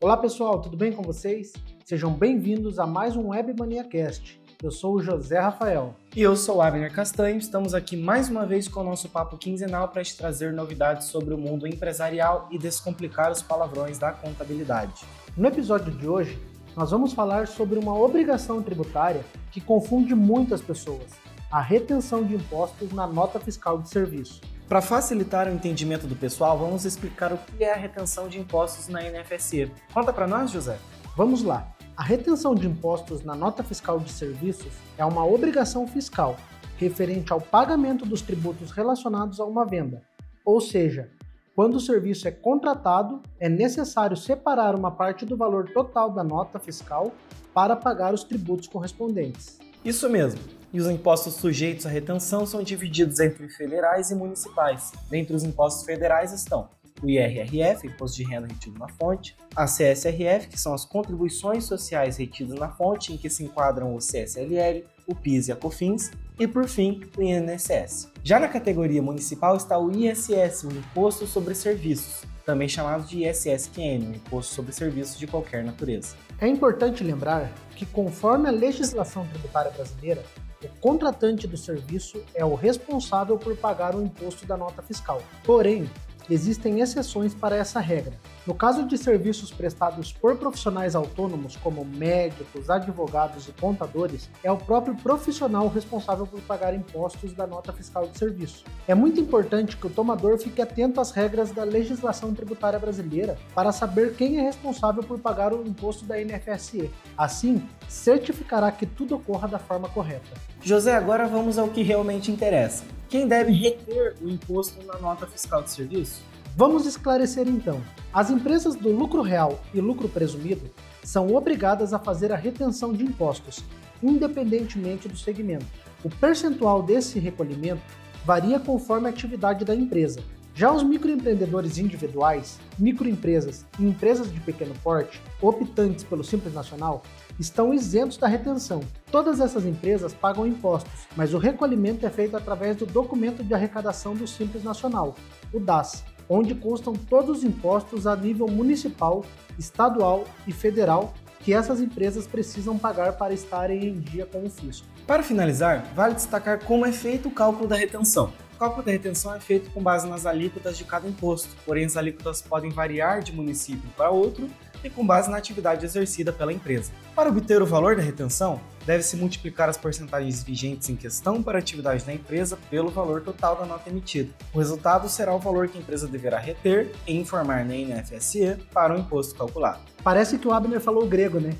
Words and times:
Olá 0.00 0.16
pessoal, 0.16 0.60
tudo 0.60 0.76
bem 0.76 0.92
com 0.92 1.02
vocês? 1.02 1.52
Sejam 1.84 2.12
bem-vindos 2.12 2.78
a 2.78 2.86
mais 2.86 3.16
um 3.16 3.30
Web 3.30 3.52
Mania 3.58 3.82
Cast. 3.82 4.40
Eu 4.62 4.70
sou 4.70 4.94
o 4.94 5.02
José 5.02 5.40
Rafael. 5.40 5.92
E 6.14 6.22
eu 6.22 6.36
sou 6.36 6.58
o 6.58 6.62
Abner 6.62 6.92
Castanho. 6.92 7.36
Estamos 7.36 7.74
aqui 7.74 7.96
mais 7.96 8.28
uma 8.28 8.46
vez 8.46 8.68
com 8.68 8.78
o 8.78 8.84
nosso 8.84 9.08
papo 9.08 9.36
quinzenal 9.36 9.88
para 9.88 10.04
te 10.04 10.16
trazer 10.16 10.52
novidades 10.52 11.08
sobre 11.08 11.34
o 11.34 11.38
mundo 11.38 11.66
empresarial 11.66 12.46
e 12.48 12.58
descomplicar 12.58 13.32
os 13.32 13.42
palavrões 13.42 13.98
da 13.98 14.12
contabilidade. 14.12 15.04
No 15.36 15.48
episódio 15.48 15.90
de 15.90 16.08
hoje, 16.08 16.40
nós 16.76 16.92
vamos 16.92 17.12
falar 17.12 17.48
sobre 17.48 17.76
uma 17.76 17.98
obrigação 17.98 18.62
tributária 18.62 19.24
que 19.50 19.60
confunde 19.60 20.14
muitas 20.14 20.62
pessoas: 20.62 21.10
a 21.50 21.60
retenção 21.60 22.22
de 22.22 22.36
impostos 22.36 22.92
na 22.92 23.04
nota 23.04 23.40
fiscal 23.40 23.82
de 23.82 23.88
serviço. 23.88 24.40
Para 24.68 24.82
facilitar 24.82 25.48
o 25.48 25.50
entendimento 25.50 26.06
do 26.06 26.14
pessoal, 26.14 26.58
vamos 26.58 26.84
explicar 26.84 27.32
o 27.32 27.38
que 27.38 27.64
é 27.64 27.72
a 27.72 27.76
retenção 27.76 28.28
de 28.28 28.38
impostos 28.38 28.86
na 28.86 29.00
NFSE. 29.00 29.72
Conta 29.94 30.12
para 30.12 30.26
nós, 30.26 30.50
José. 30.50 30.78
Vamos 31.16 31.42
lá. 31.42 31.66
A 31.96 32.02
retenção 32.02 32.54
de 32.54 32.66
impostos 32.66 33.24
na 33.24 33.34
nota 33.34 33.64
fiscal 33.64 33.98
de 33.98 34.12
serviços 34.12 34.70
é 34.98 35.04
uma 35.06 35.24
obrigação 35.24 35.88
fiscal 35.88 36.36
referente 36.76 37.32
ao 37.32 37.40
pagamento 37.40 38.04
dos 38.04 38.20
tributos 38.20 38.70
relacionados 38.70 39.40
a 39.40 39.44
uma 39.46 39.64
venda. 39.64 40.02
Ou 40.44 40.60
seja, 40.60 41.10
quando 41.56 41.76
o 41.76 41.80
serviço 41.80 42.28
é 42.28 42.30
contratado, 42.30 43.22
é 43.40 43.48
necessário 43.48 44.18
separar 44.18 44.74
uma 44.74 44.90
parte 44.90 45.24
do 45.24 45.34
valor 45.34 45.70
total 45.72 46.10
da 46.10 46.22
nota 46.22 46.58
fiscal 46.58 47.10
para 47.54 47.74
pagar 47.74 48.12
os 48.12 48.22
tributos 48.22 48.68
correspondentes. 48.68 49.58
Isso 49.84 50.08
mesmo. 50.08 50.40
E 50.72 50.80
os 50.80 50.86
impostos 50.86 51.34
sujeitos 51.34 51.86
à 51.86 51.88
retenção 51.88 52.44
são 52.44 52.62
divididos 52.62 53.20
entre 53.20 53.48
federais 53.48 54.10
e 54.10 54.14
municipais. 54.14 54.92
Dentre 55.08 55.34
os 55.34 55.42
impostos 55.42 55.84
federais 55.84 56.32
estão 56.32 56.68
o 57.02 57.08
IRRF, 57.08 57.86
Imposto 57.86 58.16
de 58.16 58.24
Renda 58.24 58.48
Retido 58.48 58.78
na 58.78 58.88
Fonte, 58.88 59.36
a 59.54 59.64
CSRF, 59.64 60.48
que 60.48 60.60
são 60.60 60.74
as 60.74 60.84
contribuições 60.84 61.64
sociais 61.64 62.16
retidas 62.16 62.58
na 62.58 62.68
fonte, 62.68 63.12
em 63.12 63.16
que 63.16 63.30
se 63.30 63.44
enquadram 63.44 63.94
o 63.94 63.98
CSLL, 63.98 64.84
o 65.06 65.14
PIS 65.14 65.48
e 65.48 65.52
a 65.52 65.56
COFINS, 65.56 66.10
e 66.38 66.46
por 66.46 66.68
fim, 66.68 67.00
o 67.16 67.22
INSS. 67.22 68.08
Já 68.22 68.38
na 68.38 68.48
categoria 68.48 69.02
municipal 69.02 69.56
está 69.56 69.78
o 69.78 69.90
ISS, 69.90 70.64
o 70.64 70.72
Imposto 70.72 71.26
sobre 71.26 71.54
Serviços, 71.54 72.22
também 72.48 72.66
chamado 72.66 73.06
de 73.06 73.28
ISSQN, 73.28 74.16
Imposto 74.16 74.54
sobre 74.54 74.72
Serviços 74.72 75.18
de 75.18 75.26
qualquer 75.26 75.62
natureza. 75.62 76.16
É 76.40 76.48
importante 76.48 77.04
lembrar 77.04 77.52
que, 77.76 77.84
conforme 77.84 78.48
a 78.48 78.50
legislação 78.50 79.26
tributária 79.26 79.70
brasileira, 79.70 80.24
o 80.64 80.68
contratante 80.80 81.46
do 81.46 81.58
serviço 81.58 82.24
é 82.34 82.42
o 82.46 82.54
responsável 82.54 83.36
por 83.36 83.54
pagar 83.54 83.94
o 83.94 84.02
imposto 84.02 84.46
da 84.46 84.56
nota 84.56 84.80
fiscal. 84.80 85.22
Porém, 85.44 85.90
existem 86.30 86.80
exceções 86.80 87.34
para 87.34 87.56
essa 87.56 87.80
regra. 87.80 88.12
No 88.46 88.54
caso 88.54 88.86
de 88.86 88.96
serviços 88.96 89.50
prestados 89.50 90.12
por 90.12 90.36
profissionais 90.36 90.94
autônomos, 90.94 91.56
como 91.56 91.84
médicos, 91.84 92.70
advogados 92.70 93.48
e 93.48 93.52
contadores, 93.52 94.30
é 94.42 94.50
o 94.50 94.56
próprio 94.56 94.94
profissional 94.96 95.68
responsável 95.68 96.26
por 96.26 96.40
pagar 96.42 96.74
impostos 96.74 97.32
da 97.32 97.46
nota 97.46 97.72
fiscal 97.72 98.06
de 98.06 98.16
serviço. 98.16 98.64
É 98.86 98.94
muito 98.94 99.20
importante 99.20 99.76
que 99.76 99.86
o 99.86 99.90
tomador 99.90 100.38
fique 100.38 100.62
atento 100.62 101.00
às 101.00 101.10
regras 101.10 101.50
da 101.50 101.64
legislação 101.64 102.34
tributária 102.34 102.78
brasileira 102.78 103.36
para 103.54 103.72
saber 103.72 104.14
quem 104.14 104.38
é 104.38 104.42
responsável 104.42 105.02
por 105.02 105.18
pagar 105.18 105.52
o 105.52 105.66
imposto 105.66 106.04
da 106.04 106.16
NFSE. 106.16 106.90
Assim, 107.16 107.62
certificará 107.88 108.70
que 108.72 108.86
tudo 108.86 109.16
ocorra 109.16 109.48
da 109.48 109.58
forma 109.58 109.88
correta. 109.88 110.28
José, 110.62 110.94
agora 110.94 111.26
vamos 111.26 111.58
ao 111.58 111.68
que 111.68 111.82
realmente 111.82 112.30
interessa. 112.30 112.97
Quem 113.08 113.26
deve 113.26 113.52
reter 113.52 114.16
o 114.20 114.28
imposto 114.28 114.84
na 114.86 114.98
nota 114.98 115.26
fiscal 115.26 115.62
de 115.62 115.70
serviço? 115.70 116.22
Vamos 116.54 116.84
esclarecer 116.84 117.48
então. 117.48 117.80
As 118.12 118.28
empresas 118.28 118.74
do 118.74 118.90
lucro 118.90 119.22
real 119.22 119.60
e 119.72 119.80
lucro 119.80 120.10
presumido 120.10 120.70
são 121.02 121.34
obrigadas 121.34 121.94
a 121.94 121.98
fazer 121.98 122.30
a 122.32 122.36
retenção 122.36 122.92
de 122.92 123.02
impostos, 123.02 123.64
independentemente 124.02 125.08
do 125.08 125.16
segmento. 125.16 125.64
O 126.04 126.10
percentual 126.10 126.82
desse 126.82 127.18
recolhimento 127.18 127.80
varia 128.26 128.60
conforme 128.60 129.06
a 129.06 129.10
atividade 129.10 129.64
da 129.64 129.74
empresa. 129.74 130.20
Já 130.58 130.72
os 130.72 130.82
microempreendedores 130.82 131.78
individuais, 131.78 132.58
microempresas 132.76 133.64
e 133.78 133.84
empresas 133.84 134.28
de 134.28 134.40
pequeno 134.40 134.74
porte, 134.82 135.22
optantes 135.40 136.02
pelo 136.02 136.24
Simples 136.24 136.52
Nacional, 136.52 137.04
estão 137.38 137.72
isentos 137.72 138.16
da 138.16 138.26
retenção. 138.26 138.80
Todas 139.08 139.38
essas 139.38 139.64
empresas 139.64 140.12
pagam 140.12 140.44
impostos, 140.44 141.06
mas 141.14 141.32
o 141.32 141.38
recolhimento 141.38 142.04
é 142.04 142.10
feito 142.10 142.36
através 142.36 142.74
do 142.74 142.86
documento 142.86 143.44
de 143.44 143.54
arrecadação 143.54 144.16
do 144.16 144.26
Simples 144.26 144.64
Nacional, 144.64 145.14
o 145.54 145.60
DAS, 145.60 146.02
onde 146.28 146.56
constam 146.56 146.92
todos 146.92 147.38
os 147.38 147.44
impostos 147.44 148.04
a 148.04 148.16
nível 148.16 148.48
municipal, 148.48 149.24
estadual 149.56 150.24
e 150.44 150.50
federal 150.50 151.14
que 151.38 151.54
essas 151.54 151.80
empresas 151.80 152.26
precisam 152.26 152.76
pagar 152.76 153.12
para 153.12 153.32
estarem 153.32 153.86
em 153.86 154.00
dia 154.00 154.26
com 154.26 154.44
o 154.44 154.50
fisco. 154.50 154.88
Para 155.06 155.22
finalizar, 155.22 155.86
vale 155.94 156.14
destacar 156.14 156.64
como 156.64 156.84
é 156.84 156.90
feito 156.90 157.28
o 157.28 157.30
cálculo 157.30 157.68
da 157.68 157.76
retenção. 157.76 158.32
O 158.58 158.66
cálculo 158.66 158.84
da 158.84 158.90
retenção 158.90 159.32
é 159.32 159.38
feito 159.38 159.70
com 159.70 159.80
base 159.80 160.08
nas 160.08 160.26
alíquotas 160.26 160.76
de 160.76 160.82
cada 160.82 161.06
imposto, 161.06 161.48
porém 161.64 161.84
as 161.84 161.96
alíquotas 161.96 162.42
podem 162.42 162.72
variar 162.72 163.22
de 163.22 163.32
município 163.32 163.88
para 163.96 164.10
outro 164.10 164.50
e 164.82 164.90
com 164.90 165.06
base 165.06 165.30
na 165.30 165.36
atividade 165.36 165.84
exercida 165.86 166.32
pela 166.32 166.52
empresa. 166.52 166.90
Para 167.14 167.28
obter 167.28 167.62
o 167.62 167.66
valor 167.66 167.94
da 167.94 168.02
retenção, 168.02 168.60
deve-se 168.84 169.16
multiplicar 169.16 169.68
as 169.68 169.76
porcentagens 169.76 170.42
vigentes 170.42 170.88
em 170.88 170.96
questão 170.96 171.40
para 171.40 171.56
a 171.56 171.60
atividade 171.60 172.04
da 172.04 172.12
empresa 172.12 172.58
pelo 172.68 172.90
valor 172.90 173.20
total 173.20 173.54
da 173.54 173.64
nota 173.64 173.90
emitida. 173.90 174.34
O 174.52 174.58
resultado 174.58 175.08
será 175.08 175.32
o 175.32 175.38
valor 175.38 175.68
que 175.68 175.78
a 175.78 175.80
empresa 175.80 176.08
deverá 176.08 176.40
reter 176.40 176.90
e 177.06 177.16
informar 177.16 177.64
na 177.64 177.74
NFSE 177.74 178.56
para 178.74 178.92
o 178.92 178.98
imposto 178.98 179.36
calculado. 179.36 179.82
Parece 180.02 180.36
que 180.36 180.48
o 180.48 180.52
Abner 180.52 180.80
falou 180.80 181.06
grego, 181.06 181.38
né? 181.38 181.54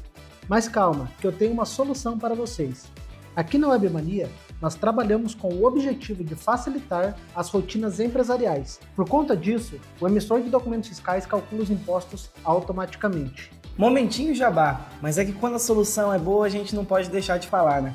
Mas 0.49 0.67
calma, 0.67 1.09
que 1.21 1.27
eu 1.29 1.31
tenho 1.31 1.53
uma 1.53 1.65
solução 1.65 2.19
para 2.19 2.35
vocês. 2.35 2.87
Aqui 3.37 3.57
na 3.57 3.69
Webmania, 3.69 4.29
nós 4.61 4.75
trabalhamos 4.75 5.35
com 5.35 5.49
o 5.49 5.65
objetivo 5.65 6.25
de 6.25 6.35
facilitar 6.35 7.17
as 7.35 7.49
rotinas 7.51 8.01
empresariais. 8.01 8.81
Por 8.95 9.09
conta 9.09 9.37
disso, 9.37 9.79
o 10.01 10.07
emissor 10.07 10.41
de 10.41 10.51
documentos 10.51 10.89
fiscais 10.89 11.27
calcula 11.27 11.63
os 11.63 11.71
impostos 11.71 12.31
automaticamente. 12.45 13.51
Momentinho 13.77 14.35
jabá, 14.35 14.89
mas 15.01 15.19
é 15.19 15.25
que 15.25 15.33
quando 15.33 15.55
a 15.55 15.61
solução 15.61 16.13
é 16.13 16.19
boa, 16.19 16.47
a 16.47 16.49
gente 16.49 16.75
não 16.75 16.85
pode 16.85 17.09
deixar 17.09 17.39
de 17.39 17.47
falar, 17.47 17.81
né? 17.81 17.95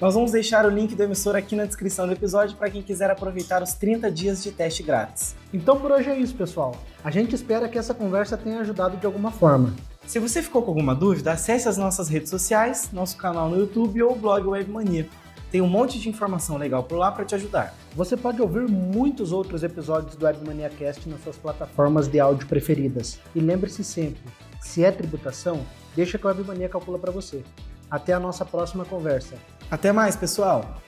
Nós 0.00 0.14
vamos 0.14 0.30
deixar 0.30 0.64
o 0.64 0.70
link 0.70 0.94
do 0.94 1.02
emissor 1.02 1.34
aqui 1.34 1.56
na 1.56 1.64
descrição 1.64 2.06
do 2.06 2.12
episódio 2.12 2.56
para 2.56 2.70
quem 2.70 2.82
quiser 2.82 3.10
aproveitar 3.10 3.64
os 3.64 3.72
30 3.72 4.08
dias 4.12 4.44
de 4.44 4.52
teste 4.52 4.80
grátis. 4.84 5.34
Então 5.52 5.76
por 5.76 5.90
hoje 5.90 6.08
é 6.08 6.16
isso, 6.16 6.36
pessoal. 6.36 6.76
A 7.02 7.10
gente 7.10 7.34
espera 7.34 7.68
que 7.68 7.76
essa 7.76 7.92
conversa 7.92 8.36
tenha 8.36 8.60
ajudado 8.60 8.96
de 8.96 9.06
alguma 9.06 9.32
forma. 9.32 9.74
Se 10.06 10.20
você 10.20 10.40
ficou 10.40 10.62
com 10.62 10.70
alguma 10.70 10.94
dúvida, 10.94 11.32
acesse 11.32 11.68
as 11.68 11.76
nossas 11.76 12.08
redes 12.08 12.30
sociais, 12.30 12.90
nosso 12.92 13.16
canal 13.16 13.50
no 13.50 13.58
YouTube 13.58 14.00
ou 14.04 14.12
o 14.12 14.16
blog 14.16 14.46
Webmania. 14.46 15.08
Tem 15.50 15.62
um 15.62 15.68
monte 15.68 15.98
de 15.98 16.08
informação 16.08 16.58
legal 16.58 16.84
por 16.84 16.96
lá 16.96 17.10
para 17.10 17.24
te 17.24 17.34
ajudar. 17.34 17.74
Você 17.94 18.16
pode 18.16 18.40
ouvir 18.40 18.68
muitos 18.68 19.32
outros 19.32 19.62
episódios 19.62 20.14
do 20.14 20.26
Webmania 20.26 20.68
Cast 20.68 21.08
nas 21.08 21.22
suas 21.22 21.36
plataformas 21.36 22.06
de 22.06 22.20
áudio 22.20 22.46
preferidas. 22.46 23.18
E 23.34 23.40
lembre-se 23.40 23.82
sempre, 23.82 24.20
se 24.60 24.84
é 24.84 24.90
tributação, 24.90 25.64
deixa 25.96 26.18
que 26.18 26.26
a 26.26 26.30
Webmania 26.30 26.68
calcula 26.68 26.98
para 26.98 27.10
você. 27.10 27.42
Até 27.90 28.12
a 28.12 28.20
nossa 28.20 28.44
próxima 28.44 28.84
conversa. 28.84 29.36
Até 29.70 29.90
mais, 29.92 30.14
pessoal! 30.16 30.78